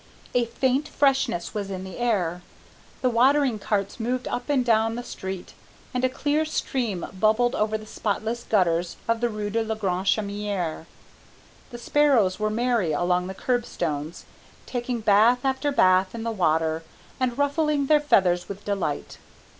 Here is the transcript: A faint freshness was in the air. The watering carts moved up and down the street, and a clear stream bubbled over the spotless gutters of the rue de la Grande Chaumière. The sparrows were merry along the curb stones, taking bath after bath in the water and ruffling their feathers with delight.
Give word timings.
A 0.33 0.45
faint 0.45 0.87
freshness 0.87 1.53
was 1.53 1.69
in 1.69 1.83
the 1.83 1.99
air. 1.99 2.41
The 3.03 3.09
watering 3.11 3.59
carts 3.59 3.99
moved 3.99 4.27
up 4.27 4.49
and 4.49 4.65
down 4.65 4.95
the 4.95 5.03
street, 5.03 5.53
and 5.93 6.03
a 6.03 6.09
clear 6.09 6.43
stream 6.43 7.05
bubbled 7.19 7.53
over 7.53 7.77
the 7.77 7.85
spotless 7.85 8.41
gutters 8.41 8.97
of 9.07 9.21
the 9.21 9.29
rue 9.29 9.51
de 9.51 9.61
la 9.61 9.75
Grande 9.75 10.07
Chaumière. 10.07 10.87
The 11.69 11.77
sparrows 11.77 12.39
were 12.39 12.49
merry 12.49 12.93
along 12.93 13.27
the 13.27 13.35
curb 13.35 13.63
stones, 13.63 14.25
taking 14.65 15.01
bath 15.01 15.45
after 15.45 15.71
bath 15.71 16.15
in 16.15 16.23
the 16.23 16.31
water 16.31 16.81
and 17.19 17.37
ruffling 17.37 17.85
their 17.85 18.01
feathers 18.01 18.49
with 18.49 18.65
delight. 18.65 19.19